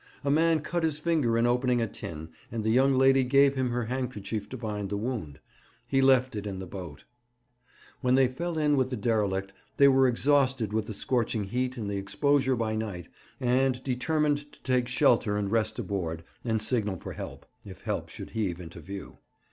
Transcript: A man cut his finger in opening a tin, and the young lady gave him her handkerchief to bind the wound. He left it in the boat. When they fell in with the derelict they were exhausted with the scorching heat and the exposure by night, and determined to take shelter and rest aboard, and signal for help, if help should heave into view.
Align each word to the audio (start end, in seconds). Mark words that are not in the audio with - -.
A 0.23 0.31
man 0.31 0.61
cut 0.61 0.81
his 0.83 0.97
finger 0.97 1.37
in 1.37 1.45
opening 1.45 1.79
a 1.79 1.85
tin, 1.85 2.29
and 2.51 2.63
the 2.63 2.71
young 2.71 2.95
lady 2.95 3.23
gave 3.23 3.53
him 3.53 3.69
her 3.69 3.85
handkerchief 3.85 4.49
to 4.49 4.57
bind 4.57 4.89
the 4.89 4.97
wound. 4.97 5.39
He 5.87 6.01
left 6.01 6.35
it 6.35 6.47
in 6.47 6.57
the 6.57 6.65
boat. 6.65 7.03
When 8.01 8.15
they 8.15 8.27
fell 8.27 8.57
in 8.57 8.77
with 8.77 8.89
the 8.89 8.95
derelict 8.97 9.53
they 9.77 9.87
were 9.87 10.07
exhausted 10.07 10.73
with 10.73 10.87
the 10.87 10.95
scorching 10.95 11.43
heat 11.43 11.77
and 11.77 11.87
the 11.87 11.97
exposure 11.97 12.55
by 12.55 12.75
night, 12.75 13.09
and 13.39 13.83
determined 13.83 14.51
to 14.53 14.63
take 14.63 14.87
shelter 14.87 15.37
and 15.37 15.51
rest 15.51 15.77
aboard, 15.77 16.23
and 16.43 16.59
signal 16.63 16.97
for 16.97 17.13
help, 17.13 17.45
if 17.63 17.81
help 17.83 18.09
should 18.09 18.31
heave 18.31 18.59
into 18.59 18.79
view. 18.79 19.19